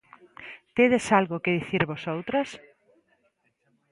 [0.77, 2.49] ¿Tedes algo que dicir vosoutras...?